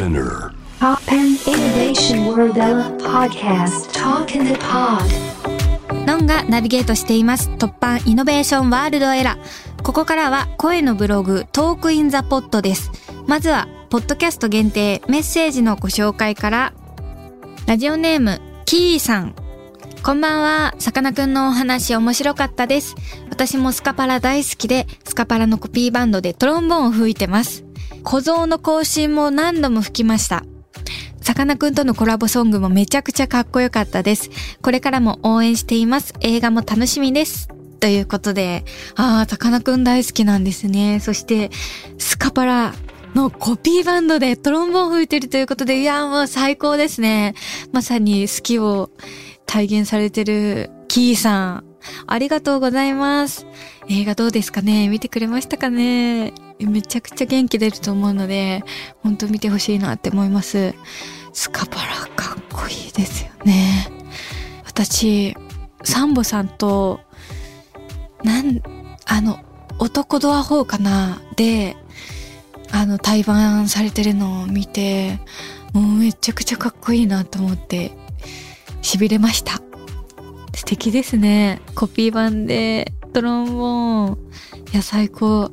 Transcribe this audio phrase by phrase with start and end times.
[0.00, 0.54] Spinear.
[0.78, 5.04] Toppan Innovation World Era Podcast Talk in the Pod
[6.06, 9.82] のんがナビゲートしています Toppan Innovation World Era。
[9.82, 12.90] ここからは声のブログ Talk in the Pod です。
[13.26, 16.72] まずは、ポッドキャスト限定メッセージのご紹介から、
[17.66, 19.34] ラジオネーム、キーさん。
[20.02, 20.74] こんばんは。
[20.78, 22.94] さかなクンのお話面白かったです。
[23.28, 27.69] 私もスカパラ大好きで、スカパラのコピーバンドでトロンボーンを吹いてます。
[28.02, 30.44] 小僧の更新も何度も吹きました。
[31.20, 34.30] さかなクンとのコラボソングもめちゃくちゃかっこよかったです。
[34.62, 36.14] これからも応援しています。
[36.20, 37.48] 映画も楽しみです。
[37.78, 38.64] ということで、
[38.96, 41.00] ああ、さかなクン大好きなんですね。
[41.00, 41.50] そして、
[41.98, 42.74] スカパラ
[43.14, 47.34] のコピーバンドでトロンボーン吹いてるということで、いやーもう最高ですね。
[47.72, 48.90] まさに好きを
[49.46, 51.64] 体現されてるキーさん。
[52.06, 53.46] ありがとうございます。
[53.88, 54.88] 映画どうですかね？
[54.88, 56.32] 見てくれましたかね？
[56.66, 58.62] めちゃくちゃ元気出ると思うので、
[59.02, 60.74] 本当見てほしいなって思います。
[61.32, 63.88] スカパラかっこいいですよね。
[64.66, 65.36] 私、
[65.84, 67.00] サンボさんと、
[68.24, 68.60] なん、
[69.06, 69.38] あの、
[69.78, 71.22] 男ドア4かな？
[71.36, 71.76] で、
[72.70, 75.18] あの、対バンされてるのを見て、
[75.72, 77.92] もうめちゃくちゃかっこいいなと思って、
[78.82, 79.62] 痺れました。
[80.54, 81.62] 素敵ですね。
[81.74, 84.18] コピー版で、トロンボーン。
[84.72, 85.50] いや、最高。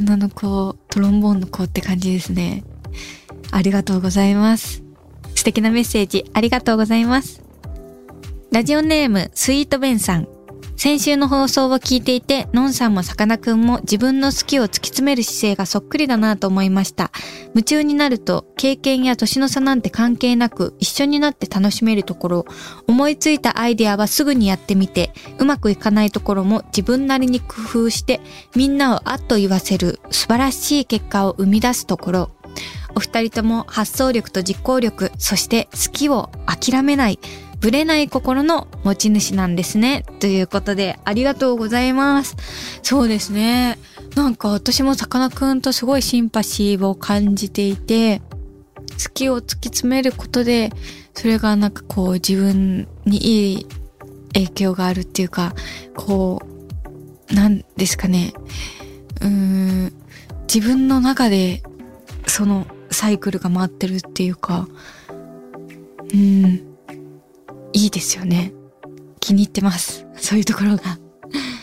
[0.00, 2.64] 魚の子、トロンボーンの子って感じですね。
[3.50, 4.82] ありがとうございます。
[5.34, 7.42] 素敵なメッセージありがとうございます。
[8.52, 10.28] ラジオネーム、スイートベンさん。
[10.78, 17.10] 先週の放送を聞いていて、のんさんもさかなクンも自分の好きを突き詰める姿勢がそっくりだなと思いました。
[17.48, 22.46] 夢中になると、経験や年の差なんて関係なく、一緒になって楽しめるところ、
[22.86, 28.20] 思いついたアイデアはすぐにやってみて、うまくいかないところも自分なりに工夫して、
[28.54, 32.30] みんなをあっと言わせる素晴らしい結果を生み出すところ、
[32.94, 37.18] お二人とも発想力と実行力、そして好きを諦めない、
[37.60, 40.04] ぶれない心の持ち主なんですね。
[40.20, 42.36] ということで、ありがとうございます。
[42.82, 43.78] そうですね。
[44.14, 48.20] なんか私もさかなクンとすごいシンパシーを感じていて、
[49.02, 50.70] 好きを突き詰めることで、
[51.14, 53.66] それがなんかこう自分にいい
[54.34, 55.54] 影響があるっていうか、
[55.96, 56.40] こ
[57.30, 58.32] う、なんですかね。
[59.20, 59.92] うーん、
[60.52, 61.62] 自分の中で
[62.26, 64.68] そのサイクルが回ってるっていうか、
[66.14, 66.67] うん、
[67.72, 68.52] いいですよね。
[69.20, 70.06] 気に入ってます。
[70.16, 70.98] そういうところが。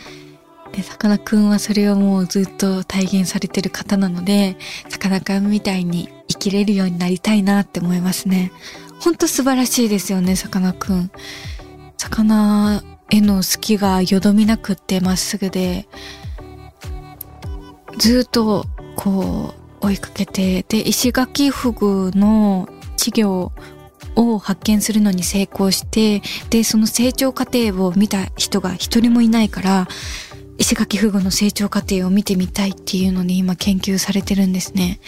[0.72, 4.56] で、さかなクンはそれをもうずっと体現されてる方なので、
[4.88, 8.52] さかなクンみたいに生きれるようになりたいなって思いますね。
[9.00, 11.10] ほんと素晴らしいですよね、さかなクン。
[11.98, 15.88] 魚への好きがよどみなくってまっすぐで、
[17.98, 18.66] ずっと
[18.96, 23.52] こう追いかけて、で、石垣フグの稚魚
[24.16, 29.88] を発見するのに成功して、で、その成長過程を見た人が一人もいないから、
[30.58, 35.00] 石垣フグの成長過程を見てみたいっていうのに今研究されてるんですね。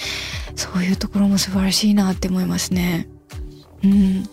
[0.54, 3.08] そういうところも素晴らしいなって思いますね。
[3.82, 4.28] うん。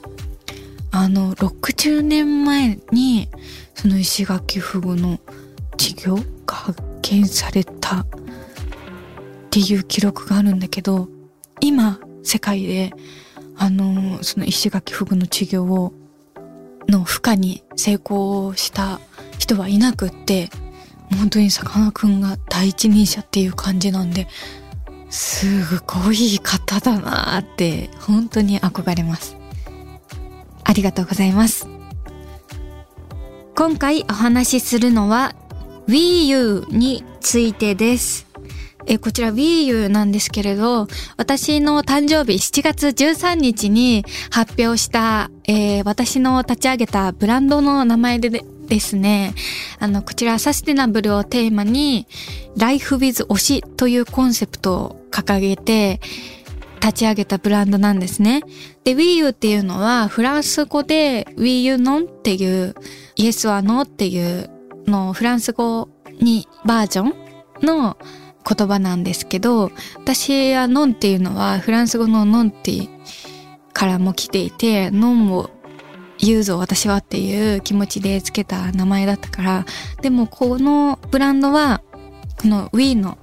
[0.92, 3.30] あの、60年前に、
[3.76, 5.20] その石垣フグの
[5.72, 6.16] 稚魚
[6.46, 8.06] が発見されたっ
[9.52, 11.08] ていう記録があるんだけど、
[11.62, 12.92] 今、世界で、
[13.58, 15.94] あの、その石垣フグの稚魚を、
[16.88, 19.00] の孵化に成功した
[19.40, 20.50] 人はいなくって、
[21.18, 24.28] 本当にさかなクンが第一人者っていう感じなんで、
[25.10, 29.38] すごい方だなーって、本当に憧れます。
[30.64, 31.68] ありがとうございます。
[33.56, 35.34] 今回お話しするのは
[35.88, 38.28] Wii U についてです。
[38.88, 40.88] えこちら Wii U なんですけれど、
[41.18, 49.34] 私の誕生日7月13日に発表した、えー私の立ち上げたブランドの名前でですね、
[49.80, 52.08] あの、こちらサステナブルをテーマに、
[52.58, 56.00] Life with 推しというコンセプトを掲げて、
[56.82, 58.42] 立ち上げたブランドなんですね。
[58.84, 62.76] で、Wii U っていうのはフランス語で Wii U Non っていう
[63.18, 64.50] Yes or No っていう
[64.86, 65.90] のフランス語
[66.22, 67.14] にバージョン
[67.62, 67.98] の
[68.48, 72.88] 言葉なんですけど、私は Non っていうのはフランス語の Non って
[73.74, 75.50] からも来ていて、Non を
[76.18, 79.66] 言うぞ私はっていう気持ちでつけた名前だったから、
[80.02, 81.82] でもこのブランドは
[82.42, 83.18] この Wii の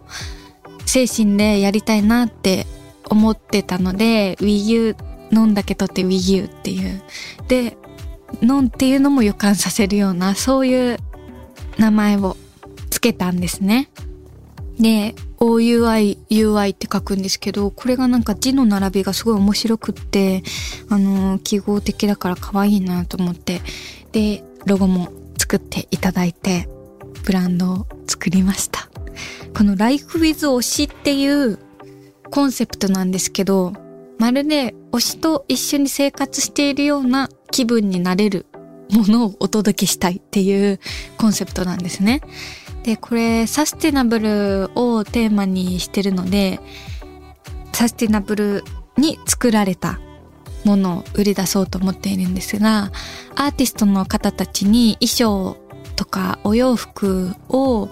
[0.86, 2.66] 精神でやりたいなって
[3.08, 4.96] 思ってたので Wii U
[5.30, 7.02] 飲んだけ取って Wii U っていう。
[7.48, 7.76] で
[8.40, 10.98] 飲んっていうのも予感させるようなそういう
[11.78, 12.36] 名前を
[12.90, 13.88] つけたんですね。
[14.78, 20.42] で OUI、UI って書くんですけど、これがなんか字の並びがすごい面白くって、
[20.88, 23.60] あの、記号的だから可愛いなと思って、
[24.12, 26.68] で、ロゴも作っていただいて、
[27.24, 28.88] ブランドを作りました。
[29.56, 31.58] この Life with 推しっていう
[32.30, 33.72] コンセプトなんですけど、
[34.18, 38.46] まるで推しと一緒に生活しているような気分になれる
[38.90, 40.78] ものをお届けしたいっていう
[41.18, 42.20] コンセプトなんですね。
[42.84, 46.60] で、これサステナブルをテーマにしてるので、
[47.72, 48.64] サステナブル
[48.96, 50.00] に作られた
[50.64, 52.90] ものを売り出そうと思っているんですが、
[53.36, 55.56] アーティストの方たちに衣装
[55.96, 57.88] とかお洋服を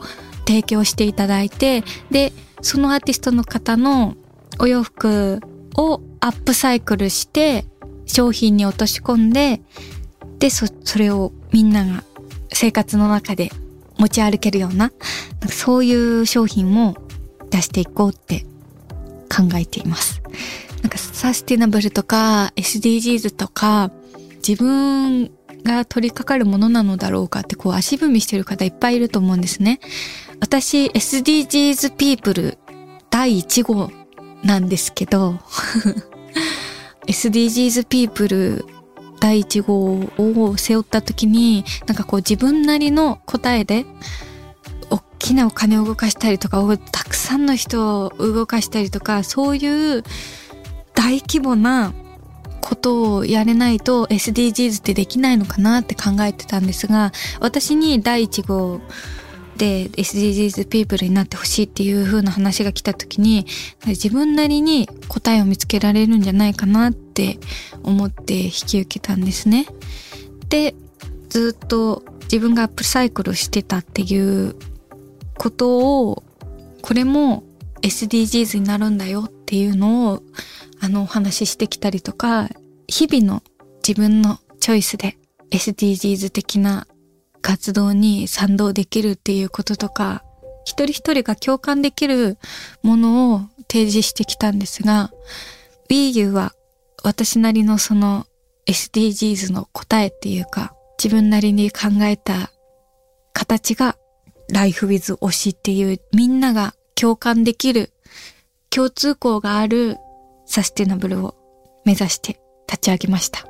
[0.47, 2.33] 提供していただいて、で、
[2.63, 4.17] そのアーティストの方の
[4.59, 5.41] お洋服
[5.77, 7.65] をアップサイクルして
[8.07, 9.61] 商品に落とし込んで、
[10.39, 12.05] で、そ、それをみんなが
[12.53, 13.51] 生活の中で
[14.01, 14.93] 持ち歩けるような、
[15.49, 16.97] そういう商品も
[17.51, 18.47] 出していこうって
[19.29, 20.23] 考えています。
[20.83, 23.91] なんかサスティナブルとか SDGs とか
[24.47, 25.31] 自分
[25.63, 29.81] が取り掛かるものなのだろうかってこう足踏みしてる方いっぱいいると思うんですね。
[30.41, 32.59] 私 SDGs ピープル
[33.11, 33.91] 第1号
[34.43, 35.39] なんですけど
[37.07, 38.65] SDGs ピープル
[39.21, 40.11] 第1号
[40.45, 43.87] を背負った時に、なんかこう自分なりの答えで、
[44.91, 50.03] 大きなお金を動かしたりとか、たくさんの人を動かしたりとか、そういう
[50.95, 51.93] 大規模な
[52.61, 58.81] ことをやれないと SDGs ってできないのかなって考えてたんですが、私に第1号
[59.65, 63.47] SDGs ピープルになってほしいっていう風な話が来た時に
[63.87, 67.39] 自分なりに答えを見つけられるんじゃないかなって
[67.83, 69.67] 思って引き受けたんですね。
[70.49, 70.75] で
[71.29, 74.57] ずっと自分がアップサイクルしてたっていう
[75.37, 76.23] ことを
[76.83, 77.45] これも
[77.83, 80.23] SDGs になるんだよっていうのを
[80.81, 82.49] あのお話ししてきたりとか
[82.89, 83.43] 日々の
[83.87, 85.17] 自分のチョイスで
[85.51, 86.87] SDGs 的な
[87.41, 90.25] 活動に賛同できるっていうこととか、
[90.65, 92.39] 一人一人が共感できる
[92.83, 93.41] ものを
[93.71, 95.11] 提示してきたんですが、
[95.89, 96.53] WiiU は
[97.03, 98.27] 私なりのその
[98.67, 102.51] SDGs の答えっていうか、自分なりに考えた
[103.33, 103.97] 形が
[104.53, 107.93] Life with 推しっていうみんなが共感できる
[108.69, 109.97] 共通項がある
[110.47, 111.35] サステナブルを
[111.85, 113.50] 目指して立ち上げました。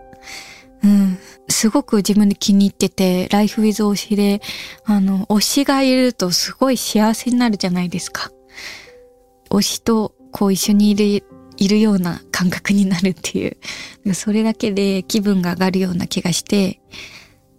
[0.83, 1.19] うん。
[1.49, 4.41] すごく自分で気に入ってて、ライフウィズ推しで、
[4.85, 8.31] あの、推しがいるとすごい幸せになるじゃないですか。
[9.51, 11.25] 推しとこう一緒にいる、
[11.57, 14.15] いるような感覚になるっていう。
[14.15, 16.81] それだけで気分が上がるような気がして、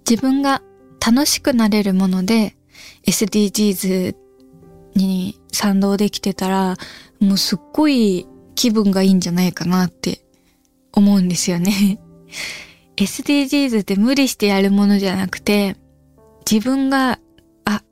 [0.09, 0.61] 自分が
[1.05, 2.55] 楽しくなれるもので
[3.07, 4.15] SDGs
[4.95, 6.77] に賛同できてたら、
[7.19, 10.21] もうすっごい気分がいいんじゃないかなって
[10.91, 11.99] 思うんですよね。
[12.97, 15.75] SDGs って無理してやるものじゃなくて、
[16.49, 17.19] 自分が、
[17.65, 17.83] あ、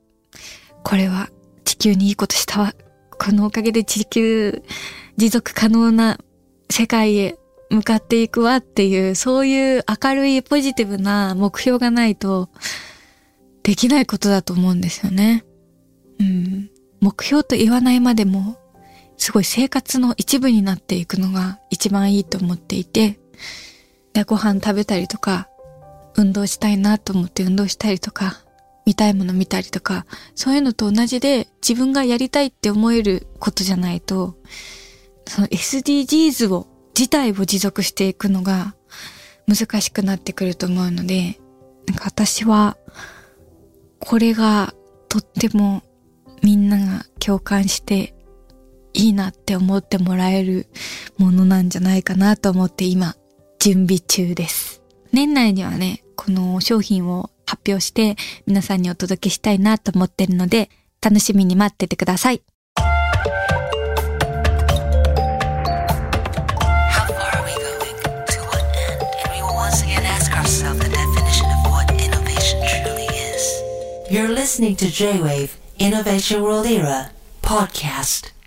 [0.84, 1.30] これは
[1.64, 2.74] 地球にいいことしたわ。
[3.18, 4.62] このおかげで地球
[5.16, 6.18] 持続可能な
[6.70, 7.38] 世界へ
[7.70, 12.48] 向かっていくわっていう、そういう明るいポジティブな目標がないと、
[13.62, 15.44] できないことだと思うんですよね。
[16.18, 16.70] うん。
[17.00, 18.58] 目標と言わないまでも、
[19.16, 23.19] すごい生活の一部になっていくのが一番いいと思っていて、
[24.12, 25.48] で、ご飯食べたりとか、
[26.16, 28.40] 運動したいなと思って運動したりとか、
[28.86, 34.36] 見たいもの見たりとか、そういうのと同じで自分がやりたいって思えることじゃないと、
[35.26, 36.66] その SDGs を、
[36.98, 38.74] 自体を持続していくのが
[39.46, 41.40] 難しくなってくると思うので、
[41.86, 42.76] なんか私は、
[44.00, 44.74] これが
[45.08, 45.82] とっても
[46.42, 48.14] みんなが共感して
[48.92, 50.66] いいなって思ってもらえる
[51.18, 53.14] ものなんじゃないかなと思って今
[53.60, 54.80] 準備中です。
[55.12, 60.70] 年内にはね、この商品を発表して皆さんにお届けしたいなと思ってるので、
[61.02, 62.42] 楽しみに待っててください。
[74.10, 77.12] You're listening to J-Wave Innovation World Era
[77.42, 78.39] podcast.